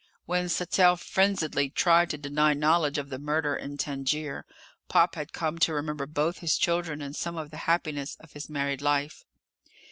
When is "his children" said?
6.39-7.03